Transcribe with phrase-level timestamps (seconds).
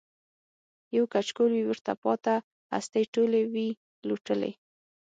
[0.95, 2.35] یو کچکول وي ورته پاته
[2.75, 3.67] هستۍ ټولي وي
[4.07, 4.51] لوټلي